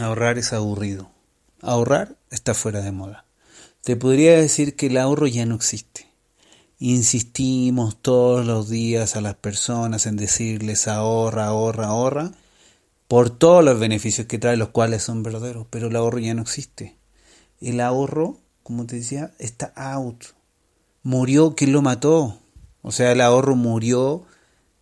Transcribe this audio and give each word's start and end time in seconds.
Ahorrar 0.00 0.38
es 0.38 0.54
aburrido. 0.54 1.10
Ahorrar 1.60 2.16
está 2.30 2.54
fuera 2.54 2.80
de 2.80 2.90
moda. 2.90 3.26
Te 3.82 3.96
podría 3.96 4.34
decir 4.40 4.74
que 4.74 4.86
el 4.86 4.96
ahorro 4.96 5.26
ya 5.26 5.44
no 5.44 5.54
existe. 5.54 6.06
Insistimos 6.78 8.00
todos 8.00 8.46
los 8.46 8.70
días 8.70 9.14
a 9.14 9.20
las 9.20 9.34
personas 9.34 10.06
en 10.06 10.16
decirles 10.16 10.88
ahorra, 10.88 11.48
ahorra, 11.48 11.88
ahorra, 11.88 12.32
por 13.08 13.28
todos 13.28 13.62
los 13.62 13.78
beneficios 13.78 14.26
que 14.26 14.38
trae, 14.38 14.56
los 14.56 14.70
cuales 14.70 15.02
son 15.02 15.22
verdaderos, 15.22 15.66
pero 15.68 15.88
el 15.88 15.96
ahorro 15.96 16.18
ya 16.18 16.32
no 16.32 16.40
existe. 16.40 16.96
El 17.60 17.80
ahorro, 17.80 18.38
como 18.62 18.86
te 18.86 18.96
decía, 18.96 19.34
está 19.38 19.70
out. 19.76 20.24
Murió, 21.02 21.54
¿quién 21.54 21.72
lo 21.72 21.82
mató? 21.82 22.38
O 22.80 22.90
sea, 22.90 23.12
el 23.12 23.20
ahorro 23.20 23.54
murió 23.54 24.24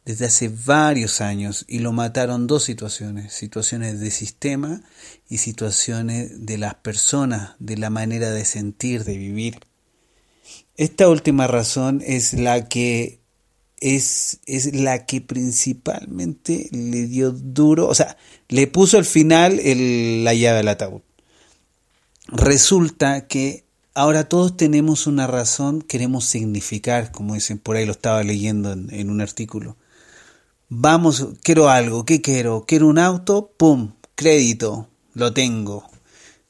desde 0.09 0.25
hace 0.25 0.49
varios 0.49 1.21
años 1.21 1.67
y 1.69 1.81
lo 1.81 1.93
mataron 1.93 2.47
dos 2.47 2.65
situaciones, 2.65 3.31
situaciones 3.35 4.01
de 4.01 4.11
sistema 4.11 4.81
y 5.29 5.37
situaciones 5.37 6.47
de 6.47 6.57
las 6.57 6.77
personas, 6.77 7.51
de 7.59 7.77
la 7.77 7.91
manera 7.91 8.31
de 8.31 8.47
sentir, 8.47 9.05
de 9.05 9.19
vivir. 9.19 9.61
Esta 10.79 11.11
última 11.11 11.47
razón 11.47 12.03
es 12.07 12.33
la 12.33 12.71
que 12.71 13.21
es, 13.81 14.41
es 14.47 14.75
la 14.75 15.05
que 15.05 15.21
principalmente 15.21 16.71
le 16.73 17.07
dio 17.07 17.31
duro, 17.31 17.87
o 17.87 17.95
sea, 17.95 18.17
le 18.49 18.67
puso 18.67 18.97
al 18.97 19.05
final 19.05 19.61
el, 19.61 20.25
la 20.25 20.33
llave 20.33 20.61
al 20.61 20.69
ataúd. 20.69 21.03
Resulta 22.29 23.27
que 23.27 23.67
ahora 23.93 24.27
todos 24.27 24.57
tenemos 24.57 25.07
una 25.07 25.27
razón, 25.27 25.83
queremos 25.83 26.25
significar, 26.25 27.13
como 27.13 27.35
dicen 27.35 27.59
por 27.59 27.77
ahí, 27.77 27.85
lo 27.85 27.93
estaba 27.93 28.23
leyendo 28.23 28.73
en 28.73 29.11
un 29.11 29.21
artículo 29.21 29.77
Vamos, 30.71 31.29
quiero 31.43 31.71
algo, 31.71 32.05
¿qué 32.05 32.21
quiero? 32.21 32.67
Quiero 32.69 32.89
un 32.89 32.99
auto, 32.99 33.55
pum, 33.57 33.95
crédito, 34.15 34.91
lo 35.15 35.33
tengo. 35.33 35.89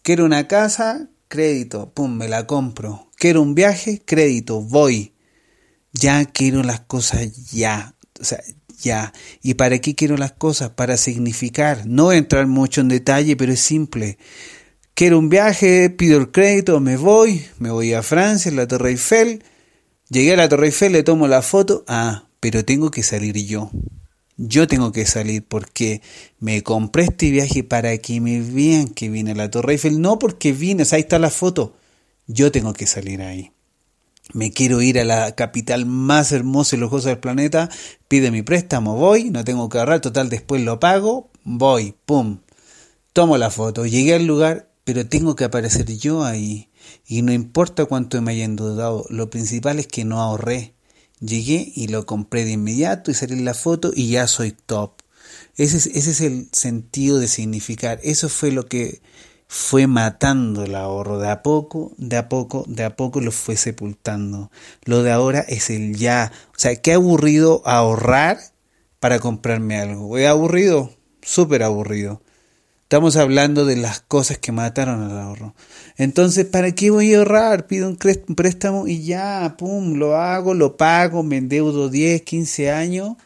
Quiero 0.03 0.25
una 0.25 0.49
casa, 0.49 1.09
crédito, 1.29 1.93
pum, 1.95 2.17
me 2.17 2.27
la 2.27 2.45
compro. 2.45 3.09
Quiero 3.15 3.43
un 3.43 3.55
viaje, 3.55 4.03
crédito, 4.05 4.61
voy. 4.61 5.15
Ya 5.93 6.25
quiero 6.25 6.65
las 6.65 6.81
cosas 6.81 7.53
ya, 7.53 7.95
o 8.21 8.25
sea, 8.25 8.43
ya. 8.81 9.13
¿Y 9.41 9.55
para 9.55 9.79
qué 9.79 9.95
quiero 9.95 10.17
las 10.17 10.33
cosas? 10.33 10.71
Para 10.71 10.97
significar. 10.97 11.87
No 11.87 12.11
entrar 12.11 12.49
mucho 12.49 12.81
en 12.81 12.89
detalle, 12.89 13.37
pero 13.37 13.53
es 13.53 13.61
simple. 13.61 14.19
Quiero 14.95 15.21
un 15.21 15.29
viaje, 15.29 15.91
pido 15.91 16.19
el 16.19 16.33
crédito, 16.33 16.81
me 16.81 16.97
voy, 16.97 17.47
me 17.61 17.71
voy 17.71 17.93
a 17.95 18.03
Francia, 18.03 18.51
a 18.51 18.55
la 18.57 18.67
Torre 18.67 18.91
Eiffel. 18.91 19.45
Llegué 20.09 20.33
a 20.33 20.39
la 20.39 20.49
Torre 20.49 20.67
Eiffel, 20.67 20.91
le 20.91 21.05
tomo 21.05 21.29
la 21.29 21.41
foto. 21.41 21.85
Ah, 21.87 22.25
pero 22.41 22.65
tengo 22.65 22.91
que 22.91 23.05
salir 23.05 23.37
yo 23.47 23.71
yo 24.39 24.69
tengo 24.69 24.93
que 24.93 25.05
salir 25.05 25.45
porque 25.45 26.01
me 26.39 26.63
compré 26.63 27.05
este 27.05 27.31
viaje 27.31 27.65
para 27.65 27.99
que 27.99 28.21
me 28.21 28.41
vean 28.41 28.89
que 28.89 29.11
vine 29.11 29.33
a 29.33 29.35
la 29.35 29.51
Torre 29.51 29.73
Eiffel, 29.73 30.01
no 30.01 30.19
porque 30.19 30.53
vine, 30.53 30.85
ahí 30.91 31.01
está 31.01 31.19
la 31.19 31.31
foto, 31.31 31.75
yo 32.27 32.51
tengo 32.51 32.73
que 32.73 32.87
salir 32.87 33.21
ahí. 33.21 33.53
Me 34.33 34.53
quiero 34.53 34.81
ir 34.81 35.01
a 35.01 35.05
la 35.05 35.35
capital 35.35 35.87
más 35.87 36.33
hermosa 36.33 36.77
y 36.77 36.79
lujosa 36.79 37.09
del 37.09 37.19
planeta, 37.19 37.69
pide 38.07 38.31
mi 38.31 38.43
préstamo, 38.43 38.95
voy, 38.95 39.31
no 39.31 39.43
tengo 39.45 39.69
que 39.69 39.79
ahorrar, 39.79 40.01
total, 40.01 40.29
después 40.29 40.63
lo 40.63 40.79
pago, 40.79 41.31
voy, 41.45 41.95
pum, 42.07 42.39
tomo 43.13 43.39
la 43.39 43.51
foto, 43.51 43.87
llegué 43.87 44.15
al 44.15 44.27
lugar, 44.27 44.69
pero 44.85 45.07
tengo 45.07 45.35
que 45.35 45.45
aparecer 45.45 45.87
yo 45.99 46.25
ahí. 46.25 46.69
Y 47.07 47.23
no 47.23 47.33
importa 47.33 47.87
cuánto 47.87 48.23
me 48.23 48.33
hayan 48.33 48.55
dudado, 48.55 49.05
lo 49.11 49.29
principal 49.31 49.79
es 49.79 49.87
que 49.87 50.05
no 50.05 50.21
ahorré. 50.21 50.75
Llegué 51.21 51.73
y 51.75 51.89
lo 51.89 52.07
compré 52.07 52.45
de 52.45 52.53
inmediato 52.53 53.11
y 53.11 53.15
salí 53.15 53.35
en 53.35 53.45
la 53.45 53.55
foto 53.55 53.93
y 53.95 54.09
ya 54.09 54.27
soy 54.27 54.53
top. 54.53 54.93
Ese 55.57 55.77
es, 55.79 55.87
ese 55.87 56.11
es 56.11 56.21
el 56.21 56.49
sentido 56.53 57.19
de 57.19 57.29
significar. 57.29 57.99
Eso 58.03 58.29
fue 58.29 58.53
lo 58.53 58.67
que 58.67 59.01
fue 59.49 59.87
matando 59.87 60.63
el 60.63 60.75
ahorro. 60.75 61.19
De 61.19 61.29
a 61.29 61.43
poco, 61.43 61.93
de 61.97 62.17
a 62.17 62.29
poco, 62.29 62.65
de 62.69 62.85
a 62.85 62.95
poco 62.97 63.21
lo 63.21 63.33
fue 63.33 63.57
sepultando. 63.57 64.51
Lo 64.85 65.03
de 65.03 65.11
ahora 65.11 65.41
es 65.41 65.71
el 65.71 65.97
ya. 65.97 66.31
O 66.51 66.59
sea, 66.59 66.77
qué 66.77 66.93
aburrido 66.93 67.63
ahorrar 67.65 68.39
para 69.01 69.19
comprarme 69.19 69.79
algo. 69.81 70.17
¿Es 70.19 70.29
aburrido? 70.29 70.93
Súper 71.23 71.63
aburrido. 71.63 72.23
Estamos 72.89 73.17
hablando 73.17 73.67
de 73.67 73.77
las 73.77 74.01
cosas 74.01 74.39
que 74.39 74.51
mataron 74.51 75.03
al 75.03 75.19
ahorro. 75.19 75.55
Entonces, 75.99 76.47
¿para 76.47 76.75
qué 76.75 76.89
voy 76.89 77.13
a 77.13 77.19
ahorrar? 77.19 77.67
Pido 77.67 77.87
un 77.87 77.97
préstamo 77.99 78.89
y 78.89 79.03
ya, 79.03 79.57
pum, 79.59 79.97
lo 79.99 80.17
hago, 80.17 80.55
lo 80.55 80.79
pago, 80.79 81.23
me 81.23 81.37
endeudo 81.37 81.91
10, 81.91 82.23
15 82.23 82.71
años, 82.71 83.17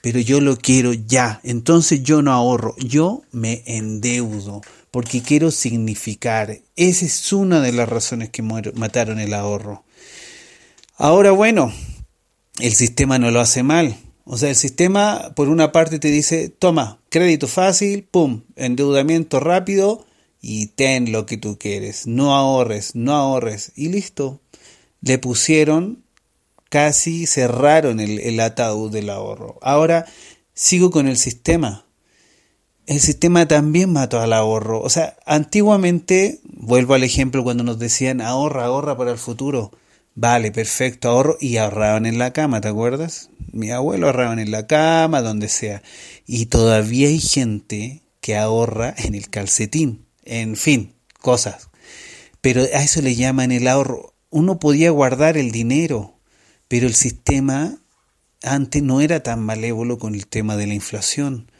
pero 0.00 0.18
yo 0.18 0.40
lo 0.40 0.56
quiero 0.56 0.92
ya. 0.92 1.38
Entonces 1.44 2.02
yo 2.02 2.20
no 2.20 2.32
ahorro, 2.32 2.74
yo 2.78 3.22
me 3.30 3.62
endeudo 3.64 4.60
porque 4.90 5.22
quiero 5.22 5.52
significar. 5.52 6.58
Esa 6.74 7.04
es 7.06 7.32
una 7.32 7.60
de 7.60 7.70
las 7.70 7.88
razones 7.88 8.30
que 8.30 8.42
mataron 8.42 9.20
el 9.20 9.34
ahorro. 9.34 9.84
Ahora, 10.96 11.30
bueno, 11.30 11.72
el 12.58 12.74
sistema 12.74 13.20
no 13.20 13.30
lo 13.30 13.38
hace 13.38 13.62
mal. 13.62 13.96
O 14.24 14.38
sea, 14.38 14.50
el 14.50 14.56
sistema 14.56 15.32
por 15.34 15.48
una 15.48 15.72
parte 15.72 15.98
te 15.98 16.08
dice, 16.08 16.48
toma, 16.48 17.00
crédito 17.08 17.48
fácil, 17.48 18.04
pum, 18.04 18.42
endeudamiento 18.56 19.40
rápido 19.40 20.06
y 20.40 20.66
ten 20.66 21.10
lo 21.12 21.26
que 21.26 21.36
tú 21.36 21.58
quieres. 21.58 22.06
No 22.06 22.34
ahorres, 22.34 22.94
no 22.94 23.14
ahorres 23.14 23.72
y 23.74 23.88
listo. 23.88 24.40
Le 25.00 25.18
pusieron, 25.18 26.04
casi 26.68 27.26
cerraron 27.26 27.98
el, 27.98 28.20
el 28.20 28.38
ataúd 28.40 28.92
del 28.92 29.10
ahorro. 29.10 29.58
Ahora 29.60 30.06
sigo 30.54 30.90
con 30.90 31.08
el 31.08 31.16
sistema. 31.16 31.86
El 32.86 33.00
sistema 33.00 33.46
también 33.46 33.92
mató 33.92 34.20
al 34.20 34.32
ahorro. 34.32 34.80
O 34.82 34.88
sea, 34.88 35.16
antiguamente, 35.26 36.40
vuelvo 36.44 36.94
al 36.94 37.04
ejemplo 37.04 37.42
cuando 37.42 37.64
nos 37.64 37.78
decían 37.78 38.20
ahorra, 38.20 38.66
ahorra 38.66 38.96
para 38.96 39.12
el 39.12 39.18
futuro. 39.18 39.72
Vale, 40.14 40.52
perfecto, 40.52 41.08
ahorro 41.08 41.38
y 41.40 41.56
ahorraban 41.56 42.04
en 42.04 42.18
la 42.18 42.34
cama, 42.34 42.60
¿te 42.60 42.68
acuerdas? 42.68 43.30
Mi 43.50 43.70
abuelo 43.70 44.06
ahorraban 44.06 44.38
en 44.38 44.50
la 44.50 44.66
cama, 44.66 45.22
donde 45.22 45.48
sea. 45.48 45.82
Y 46.26 46.46
todavía 46.46 47.08
hay 47.08 47.18
gente 47.18 48.02
que 48.20 48.36
ahorra 48.36 48.94
en 48.98 49.14
el 49.14 49.30
calcetín. 49.30 50.06
En 50.24 50.56
fin, 50.56 50.94
cosas. 51.20 51.70
Pero 52.42 52.62
a 52.62 52.82
eso 52.82 53.00
le 53.00 53.14
llaman 53.14 53.52
el 53.52 53.66
ahorro. 53.66 54.14
Uno 54.28 54.58
podía 54.58 54.90
guardar 54.90 55.38
el 55.38 55.50
dinero, 55.50 56.18
pero 56.68 56.86
el 56.86 56.94
sistema 56.94 57.78
antes 58.42 58.82
no 58.82 59.00
era 59.00 59.22
tan 59.22 59.40
malévolo 59.40 59.98
con 59.98 60.14
el 60.14 60.26
tema 60.26 60.56
de 60.56 60.66
la 60.66 60.74
inflación. 60.74 61.50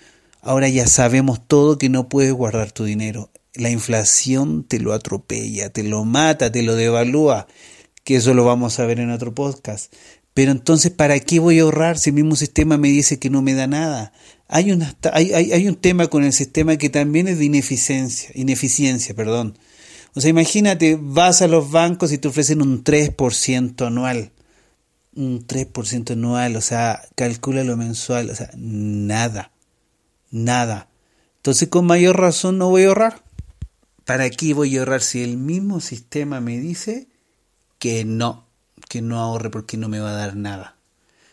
Ahora 0.42 0.68
ya 0.68 0.86
sabemos 0.86 1.46
todo 1.46 1.78
que 1.78 1.88
no 1.88 2.08
puedes 2.08 2.32
guardar 2.32 2.70
tu 2.70 2.84
dinero. 2.84 3.30
La 3.54 3.70
inflación 3.70 4.64
te 4.64 4.78
lo 4.78 4.92
atropella, 4.92 5.70
te 5.70 5.84
lo 5.84 6.04
mata, 6.04 6.52
te 6.52 6.62
lo 6.62 6.74
devalúa 6.74 7.46
que 8.04 8.16
eso 8.16 8.34
lo 8.34 8.44
vamos 8.44 8.78
a 8.78 8.86
ver 8.86 9.00
en 9.00 9.10
otro 9.10 9.34
podcast. 9.34 9.92
Pero 10.34 10.50
entonces, 10.50 10.90
¿para 10.90 11.20
qué 11.20 11.40
voy 11.40 11.58
a 11.58 11.62
ahorrar 11.62 11.98
si 11.98 12.10
el 12.10 12.14
mismo 12.14 12.36
sistema 12.36 12.78
me 12.78 12.88
dice 12.88 13.18
que 13.18 13.30
no 13.30 13.42
me 13.42 13.54
da 13.54 13.66
nada? 13.66 14.12
Hay, 14.48 14.72
una, 14.72 14.96
hay, 15.12 15.32
hay, 15.32 15.68
un 15.68 15.76
tema 15.76 16.08
con 16.08 16.24
el 16.24 16.32
sistema 16.32 16.76
que 16.76 16.90
también 16.90 17.28
es 17.28 17.38
de 17.38 17.44
ineficiencia, 17.44 18.30
ineficiencia, 18.34 19.14
perdón. 19.14 19.58
O 20.14 20.20
sea, 20.20 20.30
imagínate, 20.30 20.98
vas 21.00 21.42
a 21.42 21.48
los 21.48 21.70
bancos 21.70 22.12
y 22.12 22.18
te 22.18 22.28
ofrecen 22.28 22.62
un 22.62 22.82
3% 22.84 23.86
anual. 23.86 24.32
Un 25.14 25.46
3% 25.46 26.12
anual, 26.12 26.56
o 26.56 26.60
sea, 26.62 27.02
calcula 27.14 27.64
lo 27.64 27.76
mensual, 27.76 28.30
o 28.30 28.34
sea, 28.34 28.50
nada, 28.56 29.52
nada. 30.30 30.88
Entonces, 31.36 31.68
con 31.68 31.86
mayor 31.86 32.18
razón 32.18 32.56
no 32.56 32.70
voy 32.70 32.84
a 32.84 32.88
ahorrar. 32.88 33.22
¿Para 34.04 34.30
qué 34.30 34.54
voy 34.54 34.76
a 34.76 34.80
ahorrar 34.80 35.02
si 35.02 35.22
el 35.22 35.36
mismo 35.36 35.80
sistema 35.80 36.40
me 36.40 36.58
dice 36.58 37.08
que 37.82 38.04
no, 38.04 38.46
que 38.88 39.02
no 39.02 39.18
ahorre 39.18 39.50
porque 39.50 39.76
no 39.76 39.88
me 39.88 39.98
va 39.98 40.10
a 40.10 40.16
dar 40.16 40.36
nada. 40.36 40.76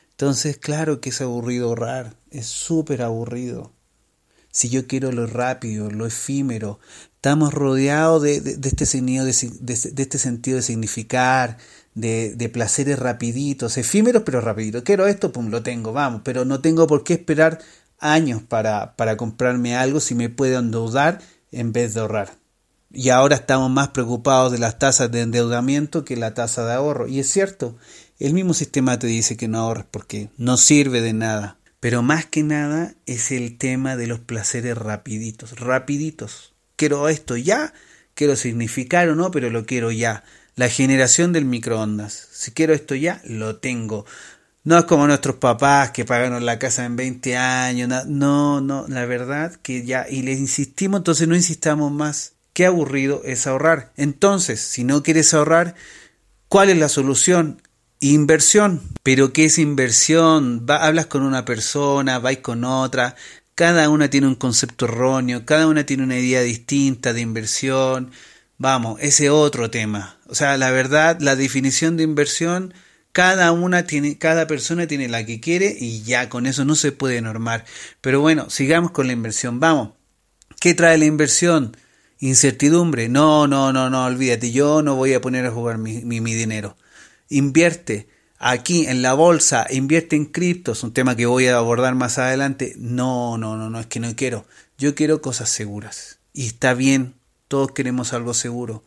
Entonces, 0.10 0.58
claro 0.58 1.00
que 1.00 1.10
es 1.10 1.22
aburrido 1.22 1.68
ahorrar, 1.70 2.16
es 2.32 2.48
súper 2.48 3.04
aburrido. 3.04 3.72
Si 4.50 4.68
yo 4.68 4.88
quiero 4.88 5.12
lo 5.12 5.28
rápido, 5.28 5.92
lo 5.92 6.08
efímero, 6.08 6.80
estamos 7.14 7.54
rodeados 7.54 8.24
de, 8.24 8.38
este, 8.64 8.88
sentido 8.88 9.26
de, 9.26 9.32
este 9.32 10.18
sentido 10.18 10.56
de 10.56 10.64
significar, 10.64 11.60
de, 11.94 12.34
de, 12.34 12.50
placeres 12.50 12.98
rapiditos, 12.98 13.78
efímeros 13.78 14.24
pero 14.26 14.42
rapiditos. 14.42 14.82
Quiero 14.82 15.06
esto, 15.06 15.32
pum, 15.32 15.52
lo 15.52 15.62
tengo, 15.62 15.94
vamos, 15.94 16.22
pero 16.26 16.46
no 16.46 16.62
tengo 16.62 16.88
por 16.88 17.04
qué 17.04 17.14
esperar 17.14 17.60
años 18.00 18.42
para, 18.42 18.96
para 18.96 19.18
comprarme 19.18 19.76
algo 19.76 20.00
si 20.00 20.16
me 20.16 20.30
puedo 20.30 20.58
endeudar 20.58 21.22
en 21.52 21.74
vez 21.74 21.94
de 21.94 22.00
ahorrar 22.00 22.39
y 22.92 23.10
ahora 23.10 23.36
estamos 23.36 23.70
más 23.70 23.90
preocupados 23.90 24.52
de 24.52 24.58
las 24.58 24.80
tasas 24.80 25.12
de 25.12 25.22
endeudamiento 25.22 26.04
que 26.04 26.18
la 26.18 26.34
tasa 26.34 26.66
de 26.66 26.74
ahorro. 26.74 27.08
Y 27.08 27.20
es 27.20 27.30
cierto, 27.30 27.78
el 28.20 28.34
mismo 28.34 28.54
sistema 28.54 28.98
te 28.98 29.08
dice 29.08 29.38
que 29.38 29.48
no 29.48 29.60
ahorres 29.60 29.86
porque 29.90 30.30
no 30.38 30.58
sirve 30.58 31.02
de 31.02 31.14
nada. 31.14 31.58
Pero 31.80 32.02
más 32.02 32.26
que 32.26 32.44
nada 32.44 32.94
es 33.06 33.32
el 33.32 33.58
tema 33.58 33.96
de 33.96 34.08
los 34.08 34.20
placeres 34.20 34.78
rapiditos, 34.78 35.60
rapiditos. 35.60 36.54
Quiero 36.76 37.08
esto 37.10 37.38
ya, 37.38 37.74
quiero 38.16 38.36
significar 38.36 39.08
o 39.10 39.16
no, 39.16 39.32
pero 39.32 39.50
lo 39.50 39.66
quiero 39.66 39.92
ya. 39.92 40.24
La 40.56 40.68
generación 40.68 41.32
del 41.32 41.46
microondas. 41.46 42.28
Si 42.32 42.52
quiero 42.52 42.74
esto 42.74 42.96
ya, 42.96 43.22
lo 43.24 43.58
tengo. 43.58 44.06
No 44.66 44.78
es 44.78 44.84
como 44.86 45.08
nuestros 45.08 45.38
papás 45.38 45.92
que 45.92 46.04
pagaron 46.04 46.46
la 46.46 46.60
casa 46.60 46.84
en 46.84 46.98
20 46.98 47.38
años. 47.38 48.06
No, 48.08 48.60
no, 48.60 48.86
la 48.90 49.06
verdad 49.06 49.56
que 49.62 49.86
ya, 49.86 50.06
y 50.10 50.22
les 50.24 50.40
insistimos, 50.40 51.00
entonces 51.00 51.28
no 51.30 51.36
insistamos 51.36 51.92
más. 51.94 52.34
Qué 52.60 52.66
aburrido 52.66 53.22
es 53.24 53.48
ahorrar. 53.48 53.94
Entonces, 53.96 54.60
si 54.60 54.84
no 54.84 55.02
quieres 55.02 55.34
ahorrar, 55.34 55.76
¿cuál 56.50 56.70
es 56.70 56.78
la 56.78 56.90
solución? 56.90 57.62
Inversión. 58.02 58.82
Pero 59.02 59.32
¿qué 59.32 59.46
es 59.46 59.58
inversión? 59.60 60.66
hablas 60.68 61.06
con 61.06 61.24
una 61.24 61.46
persona, 61.46 62.20
vais 62.20 62.40
con 62.40 62.66
otra, 62.66 63.16
cada 63.56 63.88
una 63.88 64.10
tiene 64.10 64.28
un 64.28 64.36
concepto 64.36 64.88
erróneo, 64.88 65.46
cada 65.46 65.68
una 65.68 65.86
tiene 65.86 66.04
una 66.04 66.20
idea 66.20 66.42
distinta 66.42 67.14
de 67.14 67.22
inversión. 67.22 68.12
Vamos, 68.58 69.00
ese 69.00 69.30
otro 69.30 69.72
tema. 69.72 70.18
O 70.28 70.36
sea, 70.36 70.58
la 70.58 70.70
verdad, 70.70 71.22
la 71.22 71.38
definición 71.38 71.96
de 71.96 72.04
inversión, 72.04 72.74
cada 73.14 73.54
una 73.54 73.84
tiene, 73.84 74.18
cada 74.18 74.48
persona 74.48 74.86
tiene 74.86 75.08
la 75.08 75.26
que 75.26 75.40
quiere 75.40 75.74
y 75.80 76.02
ya 76.04 76.28
con 76.28 76.46
eso 76.46 76.66
no 76.66 76.76
se 76.76 76.92
puede 76.92 77.22
normar. 77.22 77.64
Pero 78.02 78.20
bueno, 78.20 78.50
sigamos 78.50 78.92
con 78.92 79.08
la 79.08 79.14
inversión. 79.14 79.62
Vamos. 79.62 79.92
¿Qué 80.60 80.74
trae 80.74 80.98
la 80.98 81.06
inversión? 81.06 81.78
Incertidumbre. 82.20 83.08
No, 83.08 83.48
no, 83.48 83.72
no, 83.72 83.90
no, 83.90 84.06
olvídate. 84.06 84.52
Yo 84.52 84.82
no 84.82 84.96
voy 84.96 85.14
a 85.14 85.22
poner 85.22 85.46
a 85.46 85.52
jugar 85.52 85.78
mi, 85.78 86.04
mi, 86.04 86.34
dinero. 86.34 86.76
Invierte 87.30 88.10
aquí 88.38 88.88
en 88.88 89.02
la 89.02 89.14
bolsa, 89.14 89.66
invierte 89.70 90.16
en 90.16 90.26
criptos, 90.26 90.84
un 90.84 90.94
tema 90.94 91.16
que 91.16 91.26
voy 91.26 91.48
a 91.48 91.58
abordar 91.58 91.96
más 91.96 92.18
adelante. 92.18 92.74
No, 92.78 93.38
no, 93.38 93.56
no, 93.56 93.70
no, 93.70 93.80
es 93.80 93.88
que 93.88 94.00
no 94.00 94.14
quiero. 94.16 94.46
Yo 94.78 94.96
quiero 94.96 95.22
cosas 95.22 95.50
seguras. 95.50 96.20
Y 96.34 96.48
está 96.48 96.74
bien, 96.74 97.16
todos 97.48 97.72
queremos 97.72 98.14
algo 98.14 98.34
seguro. 98.34 98.84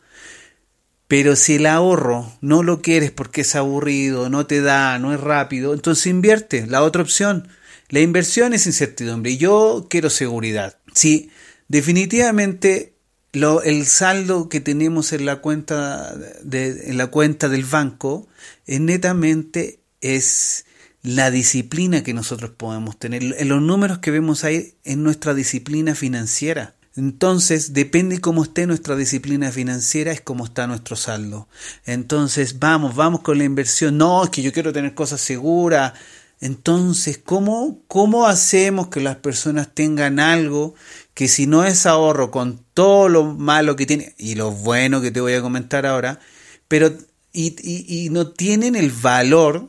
Pero 1.07 1.35
si 1.35 1.55
el 1.55 1.65
ahorro 1.65 2.31
no 2.41 2.63
lo 2.63 2.81
quieres 2.81 3.11
porque 3.11 3.41
es 3.41 3.55
aburrido, 3.55 4.29
no 4.29 4.45
te 4.45 4.61
da, 4.61 4.97
no 4.99 5.13
es 5.13 5.19
rápido, 5.19 5.73
entonces 5.73 6.07
invierte. 6.07 6.65
La 6.67 6.81
otra 6.83 7.01
opción, 7.01 7.47
la 7.89 7.99
inversión 7.99 8.53
es 8.53 8.65
incertidumbre 8.65 9.31
y 9.31 9.37
yo 9.37 9.87
quiero 9.89 10.09
seguridad. 10.09 10.79
Sí, 10.93 11.29
definitivamente 11.67 12.92
lo, 13.33 13.63
el 13.63 13.85
saldo 13.85 14.47
que 14.47 14.61
tenemos 14.61 15.11
en 15.11 15.25
la 15.25 15.37
cuenta 15.37 16.15
de, 16.43 16.89
en 16.89 16.97
la 16.97 17.07
cuenta 17.07 17.49
del 17.49 17.65
banco 17.65 18.27
es 18.65 18.79
netamente 18.79 19.79
es 20.01 20.65
la 21.01 21.31
disciplina 21.31 22.03
que 22.03 22.13
nosotros 22.13 22.51
podemos 22.51 22.97
tener. 22.97 23.23
En 23.23 23.49
los 23.49 23.61
números 23.61 23.99
que 23.99 24.11
vemos 24.11 24.43
ahí 24.43 24.75
en 24.83 25.03
nuestra 25.03 25.33
disciplina 25.33 25.95
financiera. 25.95 26.75
Entonces, 26.95 27.73
depende 27.73 28.21
cómo 28.21 28.43
esté 28.43 28.67
nuestra 28.67 28.95
disciplina 28.95 29.51
financiera, 29.51 30.11
es 30.11 30.21
cómo 30.21 30.45
está 30.45 30.67
nuestro 30.67 30.95
saldo. 30.95 31.47
Entonces, 31.85 32.59
vamos, 32.59 32.95
vamos 32.95 33.21
con 33.21 33.39
la 33.39 33.45
inversión. 33.45 33.97
No, 33.97 34.23
es 34.23 34.29
que 34.29 34.43
yo 34.43 34.53
quiero 34.53 34.71
tener 34.71 34.93
cosas 34.93 35.19
seguras. 35.19 35.93
Entonces, 36.39 37.17
¿cómo, 37.17 37.81
cómo 37.87 38.27
hacemos 38.27 38.89
que 38.89 39.01
las 39.01 39.15
personas 39.17 39.69
tengan 39.73 40.19
algo 40.19 40.75
que 41.13 41.27
si 41.27 41.47
no 41.47 41.63
es 41.63 41.85
ahorro 41.85 42.31
con 42.31 42.63
todo 42.73 43.09
lo 43.09 43.23
malo 43.23 43.75
que 43.75 43.85
tiene 43.85 44.15
y 44.17 44.35
lo 44.35 44.51
bueno 44.51 45.01
que 45.01 45.11
te 45.11 45.21
voy 45.21 45.33
a 45.33 45.41
comentar 45.41 45.85
ahora, 45.85 46.19
pero 46.67 46.91
y, 47.31 47.55
y, 47.63 48.09
no 48.09 48.27
tienen 48.27 48.75
el 48.75 48.91
valor, 48.91 49.67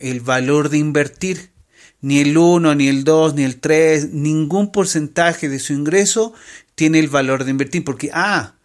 el 0.00 0.20
valor 0.20 0.68
de 0.68 0.78
invertir. 0.78 1.52
Ni 2.00 2.18
el 2.18 2.36
1, 2.36 2.74
ni 2.74 2.88
el 2.88 3.04
2, 3.04 3.34
ni 3.34 3.44
el 3.44 3.60
3, 3.60 4.10
ningún 4.10 4.72
porcentaje 4.72 5.48
de 5.48 5.58
su 5.58 5.72
ingreso 5.72 6.34
tiene 6.74 6.98
el 6.98 7.08
valor 7.08 7.44
de 7.44 7.52
invertir. 7.52 7.82
Porque, 7.84 8.10
ah, 8.12 8.56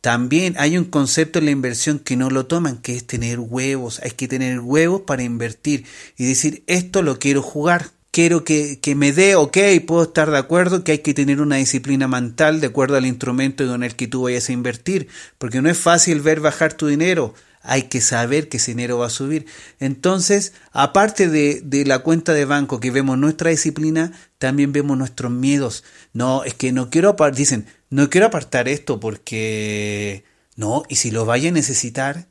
también 0.00 0.54
hay 0.58 0.78
un 0.78 0.86
concepto 0.86 1.38
en 1.38 1.44
la 1.44 1.50
inversión 1.52 1.98
que 1.98 2.16
no 2.16 2.30
lo 2.30 2.46
toman, 2.46 2.78
que 2.78 2.96
es 2.96 3.06
tener 3.06 3.38
huevos. 3.38 4.00
Hay 4.02 4.12
que 4.12 4.26
tener 4.26 4.60
huevos 4.60 5.02
para 5.02 5.22
invertir 5.22 5.84
y 6.16 6.24
decir, 6.26 6.64
esto 6.66 7.02
lo 7.02 7.18
quiero 7.18 7.42
jugar 7.42 7.90
quiero 8.18 8.42
que, 8.42 8.80
que, 8.80 8.96
me 8.96 9.12
dé, 9.12 9.36
ok, 9.36 9.56
puedo 9.86 10.02
estar 10.02 10.28
de 10.28 10.38
acuerdo 10.38 10.82
que 10.82 10.90
hay 10.90 10.98
que 10.98 11.14
tener 11.14 11.40
una 11.40 11.54
disciplina 11.54 12.08
mental 12.08 12.60
de 12.60 12.66
acuerdo 12.66 12.96
al 12.96 13.06
instrumento 13.06 13.64
con 13.64 13.84
el 13.84 13.94
que 13.94 14.08
tú 14.08 14.22
vayas 14.22 14.48
a 14.48 14.52
invertir, 14.52 15.06
porque 15.38 15.62
no 15.62 15.70
es 15.70 15.78
fácil 15.78 16.20
ver 16.20 16.40
bajar 16.40 16.72
tu 16.72 16.88
dinero, 16.88 17.32
hay 17.62 17.82
que 17.82 18.00
saber 18.00 18.48
que 18.48 18.56
ese 18.56 18.72
dinero 18.72 18.98
va 18.98 19.06
a 19.06 19.10
subir. 19.10 19.46
Entonces, 19.78 20.52
aparte 20.72 21.28
de, 21.28 21.60
de 21.62 21.84
la 21.84 22.00
cuenta 22.00 22.34
de 22.34 22.44
banco 22.44 22.80
que 22.80 22.90
vemos 22.90 23.16
nuestra 23.18 23.50
disciplina, 23.50 24.10
también 24.38 24.72
vemos 24.72 24.98
nuestros 24.98 25.30
miedos. 25.30 25.84
No, 26.12 26.42
es 26.42 26.54
que 26.54 26.72
no 26.72 26.90
quiero 26.90 27.10
apartar, 27.10 27.36
dicen, 27.36 27.66
no 27.88 28.10
quiero 28.10 28.26
apartar 28.26 28.66
esto 28.66 28.98
porque, 28.98 30.24
no, 30.56 30.82
y 30.88 30.96
si 30.96 31.12
lo 31.12 31.24
vaya 31.24 31.50
a 31.50 31.52
necesitar, 31.52 32.26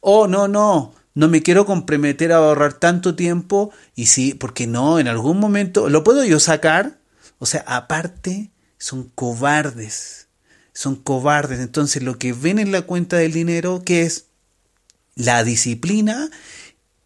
oh, 0.00 0.26
no, 0.26 0.48
no, 0.48 0.92
no 1.14 1.28
me 1.28 1.42
quiero 1.42 1.64
comprometer 1.64 2.32
a 2.32 2.36
ahorrar 2.36 2.74
tanto 2.74 3.14
tiempo 3.14 3.70
y 3.94 4.06
sí, 4.06 4.34
porque 4.34 4.66
no, 4.66 4.98
en 4.98 5.08
algún 5.08 5.38
momento, 5.38 5.88
¿lo 5.88 6.02
puedo 6.02 6.24
yo 6.24 6.40
sacar? 6.40 6.98
O 7.38 7.46
sea, 7.46 7.64
aparte, 7.66 8.50
son 8.78 9.10
cobardes, 9.14 10.28
son 10.72 10.96
cobardes. 10.96 11.60
Entonces, 11.60 12.02
lo 12.02 12.18
que 12.18 12.32
ven 12.32 12.58
en 12.58 12.72
la 12.72 12.82
cuenta 12.82 13.16
del 13.16 13.32
dinero, 13.32 13.82
que 13.84 14.02
es 14.02 14.26
la 15.14 15.44
disciplina 15.44 16.30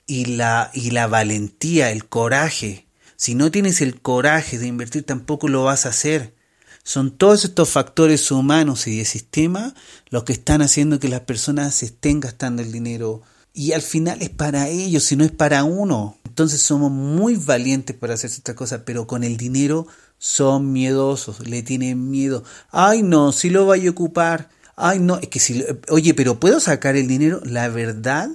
y 0.07 0.25
la, 0.25 0.71
y 0.73 0.91
la 0.91 1.07
valentía, 1.07 1.91
el 1.91 2.07
coraje. 2.07 2.87
Si 3.17 3.35
no 3.35 3.51
tienes 3.51 3.83
el 3.83 4.01
coraje 4.01 4.59
de 4.59 4.69
invertir, 4.69 5.05
tampoco 5.05 5.49
lo 5.49 5.65
vas 5.65 5.85
a 5.85 5.91
hacer. 5.91 6.35
Son 6.83 7.11
todos 7.11 7.45
estos 7.45 7.69
factores 7.69 8.31
humanos 8.31 8.87
y 8.87 8.97
de 8.97 9.05
sistema 9.05 9.75
los 10.09 10.25
que 10.25 10.33
están 10.33 10.63
haciendo 10.63 10.99
que 10.99 11.09
las 11.09 11.21
personas 11.21 11.83
estén 11.83 12.21
gastando 12.21 12.63
el 12.63 12.73
dinero 12.73 13.23
y 13.59 13.73
al 13.73 13.83
final 13.83 14.23
es 14.23 14.31
para 14.31 14.69
ellos, 14.69 15.03
si 15.03 15.17
no 15.17 15.25
es 15.25 15.33
para 15.33 15.65
uno. 15.65 16.17
Entonces 16.25 16.63
somos 16.63 16.93
muy 16.93 17.35
valientes 17.35 17.97
para 17.97 18.15
hacer 18.15 18.31
estas 18.31 18.55
cosas, 18.55 18.83
pero 18.85 19.09
con 19.09 19.25
el 19.25 19.37
dinero 19.37 19.89
son 20.17 20.71
miedosos, 20.71 21.41
le 21.41 21.65
tienen 21.65 22.09
miedo. 22.09 22.45
Ay, 22.71 23.03
no, 23.03 23.33
si 23.33 23.51
lo 23.51 23.67
vaya 23.67 23.89
a 23.89 23.91
ocupar. 23.91 24.49
Ay, 24.77 25.01
no, 25.01 25.19
es 25.19 25.27
que 25.27 25.41
si, 25.41 25.65
oye, 25.89 26.15
pero 26.15 26.39
¿puedo 26.39 26.61
sacar 26.61 26.95
el 26.95 27.09
dinero? 27.09 27.41
La 27.45 27.69
verdad 27.69 28.31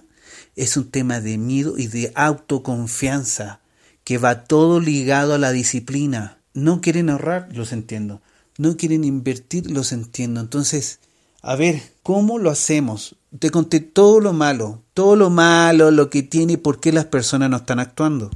es 0.58 0.76
un 0.76 0.92
tema 0.92 1.22
de 1.22 1.38
miedo 1.38 1.78
y 1.78 1.88
de 1.88 2.12
autoconfianza, 2.16 3.62
que 4.04 4.18
va 4.18 4.44
todo 4.44 4.82
ligado 4.82 5.36
a 5.36 5.38
la 5.38 5.54
disciplina. 5.54 6.38
No 6.54 6.82
quieren 6.82 7.10
ahorrar, 7.10 7.48
los 7.54 7.72
entiendo. 7.72 8.22
No 8.58 8.76
quieren 8.76 9.06
invertir, 9.06 9.72
los 9.72 9.94
entiendo. 9.94 10.42
Entonces, 10.42 11.00
a 11.42 11.56
ver, 11.56 11.82
¿cómo 12.04 12.38
lo 12.38 12.52
hacemos? 12.52 13.16
Te 13.40 13.50
conté 13.50 13.80
todo 13.80 14.20
lo 14.20 14.34
malo, 14.34 14.84
todo 14.94 15.16
lo 15.16 15.30
malo, 15.30 15.90
lo 15.90 16.10
que 16.10 16.22
tiene 16.22 16.54
y 16.54 16.58
por 16.58 16.80
qué 16.80 16.92
las 16.92 17.06
personas 17.06 17.50
no 17.50 17.58
están 17.58 17.80
actuando. 17.80 18.30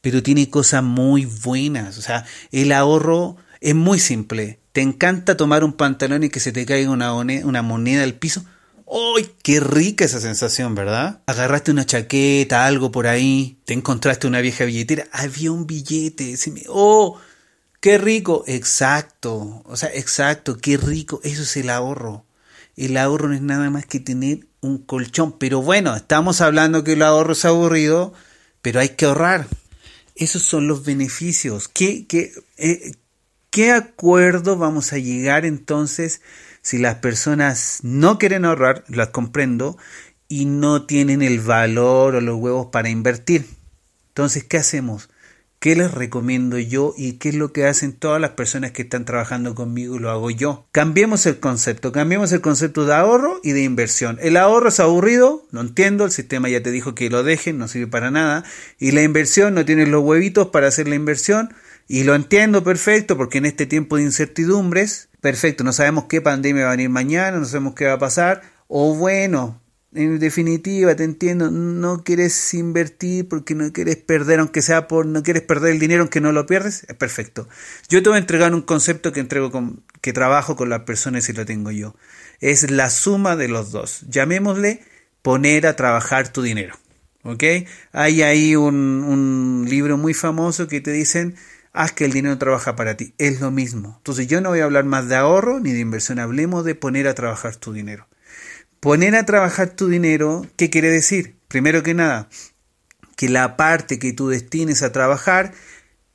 Pero 0.00 0.22
tiene 0.22 0.50
cosas 0.50 0.82
muy 0.82 1.26
buenas. 1.26 1.98
O 1.98 2.02
sea, 2.02 2.24
el 2.50 2.72
ahorro 2.72 3.36
es 3.60 3.74
muy 3.74 4.00
simple. 4.00 4.58
¿Te 4.72 4.80
encanta 4.80 5.36
tomar 5.36 5.62
un 5.62 5.74
pantalón 5.74 6.24
y 6.24 6.30
que 6.30 6.40
se 6.40 6.52
te 6.52 6.66
caiga 6.66 6.90
una, 6.90 7.62
moneda 7.62 8.02
al 8.02 8.14
piso? 8.14 8.44
¡Ay, 8.90 9.30
qué 9.42 9.60
rica 9.60 10.04
esa 10.04 10.20
sensación, 10.20 10.74
¿verdad? 10.74 11.20
Agarraste 11.26 11.72
una 11.72 11.86
chaqueta, 11.86 12.66
algo 12.66 12.92
por 12.92 13.08
ahí, 13.08 13.58
te 13.64 13.74
encontraste 13.74 14.26
una 14.26 14.40
vieja 14.40 14.64
billetera, 14.64 15.08
había 15.12 15.50
un 15.50 15.66
billete, 15.66 16.36
¡oh! 16.68 17.18
¡Qué 17.80 17.98
rico! 17.98 18.44
Exacto, 18.46 19.62
o 19.64 19.76
sea, 19.76 19.90
exacto, 19.92 20.58
qué 20.58 20.76
rico, 20.76 21.20
eso 21.24 21.42
es 21.42 21.56
el 21.56 21.70
ahorro 21.70 22.26
el 22.76 22.96
ahorro 22.96 23.28
no 23.28 23.34
es 23.34 23.42
nada 23.42 23.70
más 23.70 23.86
que 23.86 24.00
tener 24.00 24.46
un 24.60 24.78
colchón. 24.78 25.38
Pero 25.38 25.62
bueno, 25.62 25.96
estamos 25.96 26.40
hablando 26.40 26.84
que 26.84 26.92
el 26.92 27.02
ahorro 27.02 27.32
es 27.32 27.44
aburrido, 27.44 28.12
pero 28.62 28.80
hay 28.80 28.90
que 28.90 29.06
ahorrar. 29.06 29.46
Esos 30.14 30.42
son 30.42 30.68
los 30.68 30.84
beneficios. 30.84 31.68
¿Qué, 31.68 32.06
qué, 32.06 32.32
eh, 32.58 32.92
¿Qué 33.50 33.72
acuerdo 33.72 34.58
vamos 34.58 34.92
a 34.92 34.98
llegar 34.98 35.46
entonces 35.46 36.20
si 36.60 36.78
las 36.78 36.96
personas 36.96 37.78
no 37.82 38.18
quieren 38.18 38.44
ahorrar, 38.44 38.84
las 38.88 39.08
comprendo, 39.08 39.78
y 40.28 40.44
no 40.44 40.84
tienen 40.84 41.22
el 41.22 41.40
valor 41.40 42.16
o 42.16 42.20
los 42.20 42.36
huevos 42.36 42.66
para 42.70 42.90
invertir? 42.90 43.46
Entonces, 44.08 44.44
¿qué 44.44 44.58
hacemos? 44.58 45.08
¿Qué 45.58 45.74
les 45.74 45.90
recomiendo 45.92 46.58
yo 46.58 46.94
y 46.96 47.14
qué 47.14 47.30
es 47.30 47.34
lo 47.34 47.52
que 47.52 47.66
hacen 47.66 47.94
todas 47.94 48.20
las 48.20 48.32
personas 48.32 48.72
que 48.72 48.82
están 48.82 49.06
trabajando 49.06 49.54
conmigo 49.54 49.98
lo 49.98 50.10
hago 50.10 50.30
yo? 50.30 50.66
Cambiemos 50.70 51.24
el 51.24 51.40
concepto, 51.40 51.92
cambiemos 51.92 52.30
el 52.32 52.42
concepto 52.42 52.84
de 52.84 52.94
ahorro 52.94 53.40
y 53.42 53.52
de 53.52 53.62
inversión. 53.62 54.18
El 54.20 54.36
ahorro 54.36 54.68
es 54.68 54.80
aburrido, 54.80 55.46
no 55.52 55.62
entiendo, 55.62 56.04
el 56.04 56.10
sistema 56.10 56.50
ya 56.50 56.62
te 56.62 56.70
dijo 56.70 56.94
que 56.94 57.08
lo 57.08 57.22
dejen, 57.22 57.56
no 57.56 57.68
sirve 57.68 57.86
para 57.86 58.10
nada. 58.10 58.44
Y 58.78 58.92
la 58.92 59.02
inversión, 59.02 59.54
no 59.54 59.64
tienes 59.64 59.88
los 59.88 60.04
huevitos 60.04 60.48
para 60.48 60.68
hacer 60.68 60.88
la 60.88 60.94
inversión. 60.94 61.54
Y 61.88 62.04
lo 62.04 62.14
entiendo 62.14 62.62
perfecto 62.62 63.16
porque 63.16 63.38
en 63.38 63.46
este 63.46 63.64
tiempo 63.64 63.96
de 63.96 64.02
incertidumbres, 64.02 65.08
perfecto, 65.20 65.64
no 65.64 65.72
sabemos 65.72 66.04
qué 66.04 66.20
pandemia 66.20 66.64
va 66.64 66.68
a 66.68 66.76
venir 66.76 66.90
mañana, 66.90 67.38
no 67.38 67.44
sabemos 67.46 67.74
qué 67.74 67.86
va 67.86 67.94
a 67.94 67.98
pasar. 67.98 68.42
O 68.68 68.94
bueno, 68.94 69.60
en 69.96 70.18
definitiva, 70.18 70.94
te 70.94 71.04
entiendo, 71.04 71.50
no 71.50 72.04
quieres 72.04 72.54
invertir 72.54 73.28
porque 73.28 73.54
no 73.54 73.72
quieres 73.72 73.96
perder, 73.96 74.40
aunque 74.40 74.60
sea 74.60 74.88
por, 74.88 75.06
no 75.06 75.22
quieres 75.22 75.42
perder 75.42 75.72
el 75.72 75.78
dinero 75.78 76.02
aunque 76.02 76.20
no 76.20 76.32
lo 76.32 76.46
pierdes, 76.46 76.84
es 76.88 76.94
perfecto. 76.96 77.48
Yo 77.88 78.02
te 78.02 78.10
voy 78.10 78.16
a 78.16 78.20
entregar 78.20 78.54
un 78.54 78.62
concepto 78.62 79.12
que 79.12 79.20
entrego 79.20 79.50
con, 79.50 79.82
que 80.02 80.12
trabajo 80.12 80.54
con 80.54 80.68
las 80.68 80.80
personas 80.82 81.28
y 81.28 81.32
lo 81.32 81.46
tengo 81.46 81.70
yo. 81.70 81.96
Es 82.40 82.70
la 82.70 82.90
suma 82.90 83.36
de 83.36 83.48
los 83.48 83.72
dos. 83.72 84.04
Llamémosle 84.08 84.82
poner 85.22 85.66
a 85.66 85.76
trabajar 85.76 86.32
tu 86.32 86.42
dinero. 86.42 86.76
¿Ok? 87.22 87.42
Hay 87.92 88.22
ahí 88.22 88.54
un, 88.54 88.74
un 88.74 89.66
libro 89.68 89.96
muy 89.96 90.14
famoso 90.14 90.68
que 90.68 90.80
te 90.80 90.92
dicen, 90.92 91.34
haz 91.72 91.92
que 91.92 92.04
el 92.04 92.12
dinero 92.12 92.36
trabaja 92.38 92.76
para 92.76 92.96
ti. 92.96 93.14
Es 93.18 93.40
lo 93.40 93.50
mismo. 93.50 93.94
Entonces 93.96 94.26
yo 94.26 94.40
no 94.40 94.50
voy 94.50 94.60
a 94.60 94.64
hablar 94.64 94.84
más 94.84 95.08
de 95.08 95.16
ahorro 95.16 95.58
ni 95.58 95.72
de 95.72 95.80
inversión, 95.80 96.18
hablemos 96.18 96.64
de 96.64 96.74
poner 96.74 97.08
a 97.08 97.14
trabajar 97.14 97.56
tu 97.56 97.72
dinero. 97.72 98.06
Poner 98.80 99.16
a 99.16 99.26
trabajar 99.26 99.70
tu 99.70 99.88
dinero, 99.88 100.46
¿qué 100.56 100.70
quiere 100.70 100.90
decir? 100.90 101.36
Primero 101.48 101.82
que 101.82 101.94
nada, 101.94 102.28
que 103.16 103.28
la 103.28 103.56
parte 103.56 103.98
que 103.98 104.12
tú 104.12 104.28
destines 104.28 104.82
a 104.82 104.92
trabajar 104.92 105.52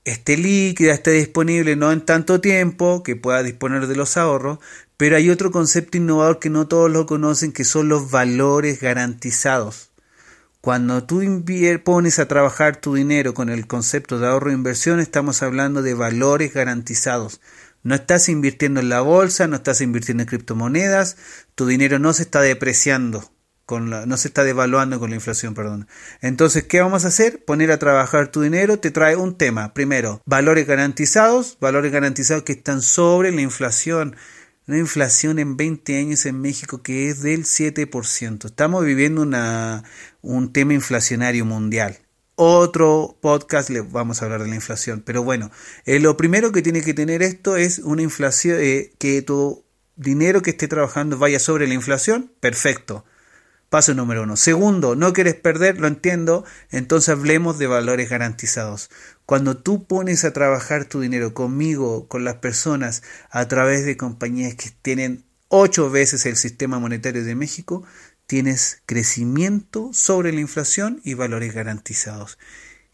esté 0.04 0.38
líquida, 0.38 0.94
esté 0.94 1.12
disponible 1.12 1.76
no 1.76 1.92
en 1.92 2.02
tanto 2.02 2.42
tiempo, 2.42 3.04
que 3.04 3.16
pueda 3.16 3.44
disponer 3.44 3.88
de 3.88 3.96
los 3.96 4.18
ahorros, 4.18 4.60
pero 4.98 5.16
hay 5.18 5.30
otro 5.30 5.52
concepto 5.52 5.98
innovador 5.98 6.40
que 6.40 6.50
no 6.50 6.68
todos 6.68 6.92
lo 6.92 7.06
conocen, 7.06 7.52
que 7.52 7.64
son 7.64 7.90
los 7.90 8.12
valores 8.12 8.80
garantizados. 8.80 9.92
Cuando 10.62 11.04
tú 11.04 11.24
pones 11.84 12.20
a 12.20 12.28
trabajar 12.28 12.76
tu 12.76 12.94
dinero 12.94 13.34
con 13.34 13.50
el 13.50 13.66
concepto 13.66 14.20
de 14.20 14.28
ahorro 14.28 14.52
e 14.52 14.54
inversión, 14.54 15.00
estamos 15.00 15.42
hablando 15.42 15.82
de 15.82 15.96
valores 15.96 16.54
garantizados. 16.54 17.42
No 17.84 17.96
estás 17.96 18.30
invirtiendo 18.30 18.80
en 18.80 18.90
la 18.90 19.02
bolsa, 19.02 19.48
no 19.48 19.56
estás 19.56 19.82
invirtiendo 19.82 20.24
en 20.24 20.30
criptomonedas, 20.30 21.18
tu 21.56 21.66
dinero 21.66 22.00
no 22.00 22.14
se 22.14 22.24
está 22.24 22.42
depreciando, 22.42 23.32
con 23.66 23.90
la, 23.90 24.06
no 24.06 24.18
se 24.18 24.28
está 24.28 24.44
devaluando 24.44 25.00
con 25.00 25.10
la 25.10 25.16
inflación, 25.16 25.54
perdón. 25.54 25.88
Entonces, 26.22 26.64
¿qué 26.64 26.82
vamos 26.82 27.06
a 27.06 27.10
hacer? 27.10 27.44
Poner 27.44 27.72
a 27.72 27.80
trabajar 27.80 28.28
tu 28.28 28.42
dinero 28.42 28.80
te 28.80 28.92
trae 28.92 29.16
un 29.16 29.38
tema. 29.38 29.74
Primero, 29.74 30.22
valores 30.26 30.68
garantizados, 30.68 31.58
valores 31.60 31.92
garantizados 31.92 32.44
que 32.44 32.54
están 32.54 32.82
sobre 32.82 33.32
la 33.32 33.42
inflación 33.42 34.16
una 34.68 34.78
inflación 34.78 35.40
en 35.40 35.58
20 35.58 35.98
años 35.98 36.26
en 36.26 36.40
México 36.40 36.82
que 36.82 37.10
es 37.10 37.22
del 37.22 37.44
7%. 37.44 38.46
Estamos 38.46 38.86
viviendo 38.86 39.22
una, 39.22 39.84
un 40.22 40.54
tema 40.54 40.74
inflacionario 40.74 41.46
mundial. 41.46 41.98
Otro 42.44 43.20
podcast 43.22 43.70
le 43.70 43.82
vamos 43.82 44.20
a 44.20 44.26
hablar 44.26 44.42
de 44.42 44.50
la 44.50 44.56
inflación. 44.56 45.04
Pero 45.06 45.22
bueno, 45.24 45.52
eh, 45.86 46.00
lo 46.00 46.18
primero 46.18 46.52
que 46.52 46.64
tiene 46.64 46.82
que 46.82 46.96
tener 46.96 47.22
esto 47.22 47.56
es 47.56 47.78
una 47.78 48.02
inflación, 48.02 48.58
eh, 48.60 48.94
que 48.98 49.22
tu 49.22 49.64
dinero 49.96 50.42
que 50.42 50.50
esté 50.50 50.68
trabajando 50.68 51.20
vaya 51.20 51.40
sobre 51.40 51.68
la 51.68 51.76
inflación. 51.76 52.32
Perfecto. 52.40 53.06
Paso 53.70 53.94
número 53.94 54.24
uno. 54.24 54.38
Segundo, 54.38 54.96
no 54.96 55.14
quieres 55.14 55.36
perder, 55.36 55.80
lo 55.80 55.86
entiendo, 55.86 56.44
entonces 56.72 57.10
hablemos 57.10 57.60
de 57.60 57.68
valores 57.68 58.10
garantizados. 58.10 58.90
Cuando 59.28 59.58
tú 59.58 59.86
pones 59.86 60.26
a 60.26 60.34
trabajar 60.34 60.86
tu 60.86 61.00
dinero 61.00 61.36
conmigo, 61.36 62.08
con 62.08 62.24
las 62.24 62.38
personas, 62.38 63.04
a 63.30 63.48
través 63.48 63.86
de 63.86 63.98
compañías 63.98 64.56
que 64.56 64.72
tienen 64.82 65.26
ocho 65.48 65.92
veces 65.92 66.26
el 66.26 66.38
sistema 66.38 66.80
monetario 66.80 67.24
de 67.24 67.36
México, 67.36 67.84
tienes 68.32 68.82
crecimiento 68.86 69.90
sobre 69.92 70.32
la 70.32 70.40
inflación 70.40 71.02
y 71.04 71.16
valores 71.16 71.54
garantizados. 71.54 72.40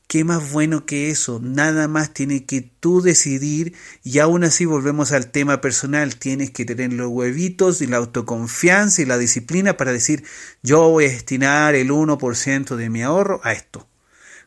¿Qué 0.07 0.23
más 0.23 0.51
bueno 0.51 0.87
que 0.87 1.11
eso? 1.11 1.39
Nada 1.39 1.87
más 1.87 2.11
tiene 2.11 2.47
que 2.47 2.61
tú 2.61 3.03
decidir 3.03 3.75
y 4.03 4.17
aún 4.17 4.43
así 4.43 4.65
volvemos 4.65 5.11
al 5.11 5.29
tema 5.29 5.61
personal. 5.61 6.15
Tienes 6.15 6.49
que 6.49 6.65
tener 6.65 6.91
los 6.91 7.09
huevitos 7.09 7.83
y 7.83 7.85
la 7.85 7.97
autoconfianza 7.97 9.03
y 9.03 9.05
la 9.05 9.19
disciplina 9.19 9.77
para 9.77 9.91
decir 9.91 10.23
yo 10.63 10.89
voy 10.89 11.05
a 11.05 11.09
destinar 11.09 11.75
el 11.75 11.91
1% 11.91 12.75
de 12.75 12.89
mi 12.89 13.03
ahorro 13.03 13.39
a 13.43 13.53
esto. 13.53 13.87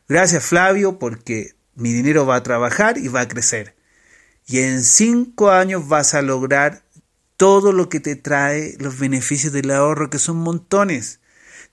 Gracias 0.09 0.43
Flavio 0.43 0.99
porque 0.99 1.55
mi 1.73 1.93
dinero 1.93 2.25
va 2.25 2.35
a 2.35 2.43
trabajar 2.43 2.97
y 2.97 3.07
va 3.07 3.21
a 3.21 3.29
crecer. 3.29 3.77
Y 4.45 4.59
en 4.59 4.83
cinco 4.83 5.51
años 5.51 5.87
vas 5.87 6.15
a 6.15 6.21
lograr 6.21 6.83
todo 7.41 7.71
lo 7.71 7.89
que 7.89 7.99
te 7.99 8.15
trae 8.15 8.75
los 8.77 8.99
beneficios 8.99 9.51
del 9.51 9.71
ahorro 9.71 10.11
que 10.11 10.19
son 10.19 10.37
montones. 10.37 11.21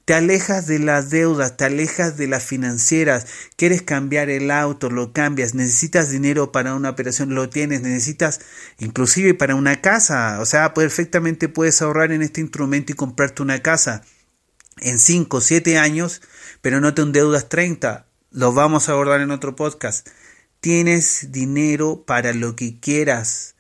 Te 0.06 0.14
alejas 0.14 0.66
de 0.66 0.78
las 0.78 1.10
deudas, 1.10 1.58
te 1.58 1.66
alejas 1.66 2.16
de 2.16 2.26
las 2.26 2.42
financieras, 2.42 3.26
quieres 3.54 3.82
cambiar 3.82 4.30
el 4.30 4.50
auto, 4.50 4.88
lo 4.88 5.12
cambias, 5.12 5.52
necesitas 5.52 6.08
dinero 6.08 6.52
para 6.52 6.75
una 6.75 6.88
operación, 6.88 7.34
lo 7.34 7.50
tienes, 7.50 7.82
necesitas 7.82 8.40
inclusive 8.78 9.34
para 9.34 9.56
una 9.56 9.82
casa, 9.82 10.40
o 10.40 10.46
sea, 10.46 10.72
perfectamente 10.72 11.50
puedes 11.50 11.82
ahorrar 11.82 12.12
en 12.12 12.22
este 12.22 12.40
instrumento 12.40 12.92
y 12.92 12.96
comprarte 12.96 13.42
una 13.42 13.60
casa 13.60 14.04
en 14.78 14.98
5 14.98 15.37
o 15.37 15.40
7 15.42 15.76
años, 15.76 16.22
pero 16.62 16.80
no 16.80 16.94
te 16.94 17.02
endeudas 17.02 17.50
30, 17.50 18.06
lo 18.30 18.54
vamos 18.54 18.88
a 18.88 18.92
abordar 18.92 19.20
en 19.20 19.32
otro 19.32 19.54
podcast. 19.54 20.08
Tienes 20.62 21.30
dinero 21.30 22.04
para 22.06 22.32
lo 22.32 22.56
que 22.56 22.80
quieras, 22.80 23.54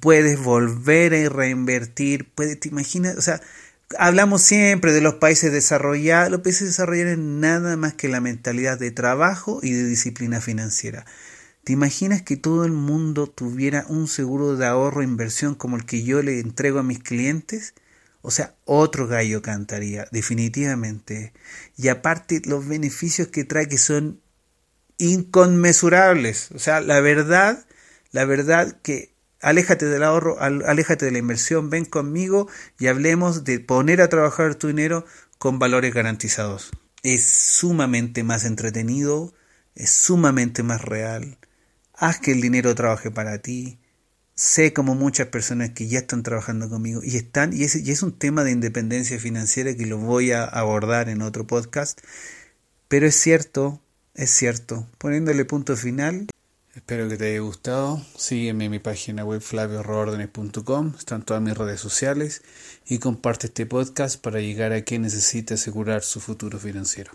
puedes 0.00 0.38
volver 0.40 1.14
a 1.14 1.28
reinvertir, 1.28 2.30
puedes, 2.34 2.60
te 2.60 2.68
imaginas, 2.68 3.16
o 3.16 3.22
sea, 3.22 3.40
Hablamos 3.96 4.42
siempre 4.42 4.92
de 4.92 5.00
los 5.00 5.14
países 5.14 5.50
desarrollados. 5.50 6.30
Los 6.30 6.42
países 6.42 6.68
desarrollados 6.68 7.16
nada 7.16 7.76
más 7.78 7.94
que 7.94 8.08
la 8.08 8.20
mentalidad 8.20 8.78
de 8.78 8.90
trabajo 8.90 9.60
y 9.62 9.72
de 9.72 9.86
disciplina 9.86 10.42
financiera. 10.42 11.06
¿Te 11.64 11.72
imaginas 11.72 12.20
que 12.22 12.36
todo 12.36 12.64
el 12.66 12.72
mundo 12.72 13.28
tuviera 13.28 13.86
un 13.88 14.06
seguro 14.06 14.56
de 14.56 14.66
ahorro 14.66 15.00
e 15.00 15.04
inversión 15.04 15.54
como 15.54 15.76
el 15.76 15.86
que 15.86 16.02
yo 16.02 16.22
le 16.22 16.40
entrego 16.40 16.78
a 16.80 16.82
mis 16.82 16.98
clientes? 16.98 17.74
O 18.20 18.30
sea, 18.30 18.54
otro 18.66 19.06
gallo 19.06 19.40
cantaría, 19.40 20.06
definitivamente. 20.12 21.32
Y 21.78 21.88
aparte 21.88 22.42
los 22.44 22.68
beneficios 22.68 23.28
que 23.28 23.44
trae 23.44 23.68
que 23.68 23.78
son 23.78 24.20
inconmensurables. 24.98 26.50
O 26.54 26.58
sea, 26.58 26.82
la 26.82 27.00
verdad, 27.00 27.64
la 28.12 28.26
verdad 28.26 28.76
que 28.82 29.14
Aléjate 29.40 29.86
del 29.86 30.02
ahorro, 30.02 30.40
aléjate 30.40 31.04
de 31.04 31.12
la 31.12 31.18
inversión, 31.18 31.70
ven 31.70 31.84
conmigo 31.84 32.48
y 32.78 32.88
hablemos 32.88 33.44
de 33.44 33.60
poner 33.60 34.00
a 34.00 34.08
trabajar 34.08 34.56
tu 34.56 34.66
dinero 34.66 35.04
con 35.38 35.60
valores 35.60 35.94
garantizados. 35.94 36.70
Es 37.04 37.24
sumamente 37.24 38.24
más 38.24 38.44
entretenido, 38.44 39.32
es 39.76 39.90
sumamente 39.90 40.64
más 40.64 40.82
real. 40.82 41.38
Haz 41.94 42.18
que 42.18 42.32
el 42.32 42.40
dinero 42.40 42.74
trabaje 42.74 43.12
para 43.12 43.38
ti. 43.38 43.78
Sé 44.34 44.72
como 44.72 44.96
muchas 44.96 45.28
personas 45.28 45.70
que 45.70 45.86
ya 45.86 46.00
están 46.00 46.24
trabajando 46.24 46.68
conmigo 46.68 47.00
y 47.04 47.16
están, 47.16 47.52
y 47.52 47.62
es, 47.62 47.76
es 47.76 48.02
un 48.02 48.18
tema 48.18 48.42
de 48.42 48.50
independencia 48.50 49.20
financiera 49.20 49.76
que 49.76 49.86
lo 49.86 49.98
voy 49.98 50.32
a 50.32 50.44
abordar 50.44 51.08
en 51.08 51.22
otro 51.22 51.46
podcast. 51.46 52.00
Pero 52.88 53.06
es 53.06 53.14
cierto, 53.14 53.80
es 54.14 54.30
cierto, 54.30 54.88
poniéndole 54.98 55.44
punto 55.44 55.76
final, 55.76 56.26
Espero 56.78 57.08
que 57.08 57.16
te 57.16 57.26
haya 57.26 57.40
gustado. 57.40 58.00
Sígueme 58.16 58.66
en 58.66 58.70
mi 58.70 58.78
página 58.78 59.24
web 59.24 59.40
flaviorroordenes.com. 59.40 60.94
Están 60.96 61.24
todas 61.24 61.42
mis 61.42 61.58
redes 61.58 61.80
sociales 61.80 62.42
y 62.86 63.00
comparte 63.00 63.48
este 63.48 63.66
podcast 63.66 64.22
para 64.22 64.38
llegar 64.38 64.72
a 64.72 64.82
quien 64.82 65.02
necesite 65.02 65.54
asegurar 65.54 66.04
su 66.04 66.20
futuro 66.20 66.56
financiero. 66.60 67.10